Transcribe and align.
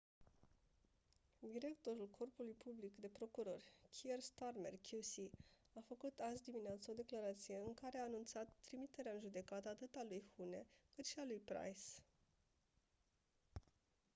directorul 1.39 2.07
corpului 2.17 2.55
public 2.57 2.95
de 2.97 3.07
procurori 3.07 3.71
kier 3.91 4.19
starmer 4.19 4.71
qc 4.77 5.33
a 5.75 5.79
făcut 5.87 6.19
azi-dimineață 6.19 6.91
o 6.91 6.93
declarație 6.93 7.59
în 7.65 7.73
care 7.73 7.97
a 7.97 8.03
anunțat 8.03 8.49
trimiterea 8.61 9.11
în 9.11 9.19
judecată 9.19 9.69
atât 9.69 9.95
a 9.95 10.05
lui 10.07 10.23
huhne 10.37 10.65
cât 10.95 11.05
și 11.05 11.19
a 11.19 11.23
lui 11.25 11.39
pryce 11.45 12.01